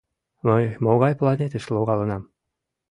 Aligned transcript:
—Мый 0.47 0.65
могай 0.85 1.13
планетыш 1.19 1.63
логалынам? 1.73 2.23